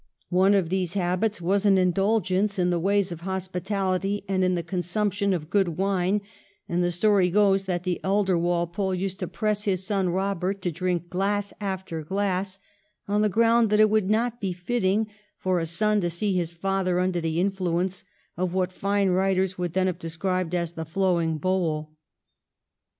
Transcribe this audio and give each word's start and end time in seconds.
One 0.29 0.55
of 0.55 0.69
these 0.69 0.95
habits 0.95 1.41
was 1.43 1.63
an 1.63 1.77
indulgence 1.77 2.57
in 2.57 2.71
the 2.71 2.79
ways 2.79 3.11
of 3.11 3.21
hospi 3.21 3.61
taUty 3.61 4.23
and 4.27 4.43
in 4.43 4.55
the 4.55 4.63
consumption 4.63 5.31
of 5.31 5.51
good 5.51 5.77
wine, 5.77 6.21
and 6.67 6.83
the 6.83 6.89
story 6.89 7.29
goes 7.29 7.65
that 7.65 7.83
the 7.83 8.01
elder 8.03 8.35
Walpole 8.35 8.95
used 8.95 9.19
to 9.19 9.27
press 9.27 9.65
his 9.65 9.85
son 9.85 10.07
Eobert 10.07 10.59
to 10.61 10.71
drink 10.71 11.09
glass 11.11 11.53
after 11.61 12.01
glass 12.01 12.57
on 13.07 13.21
the 13.21 13.29
ground 13.29 13.69
that 13.69 13.79
it 13.79 13.91
would 13.91 14.09
not 14.09 14.41
be 14.41 14.53
fitting 14.53 15.05
for 15.37 15.59
a 15.59 15.67
son 15.67 16.01
to 16.01 16.09
see 16.09 16.33
his 16.35 16.51
father 16.51 16.97
under 16.99 17.21
the 17.21 17.39
influence 17.39 18.03
of 18.35 18.55
what 18.55 18.73
fine 18.73 19.09
writers 19.11 19.59
would 19.59 19.73
then 19.73 19.85
have 19.85 19.99
described 19.99 20.55
as 20.55 20.73
the 20.73 20.83
flowing 20.83 21.37
bowl. 21.37 21.95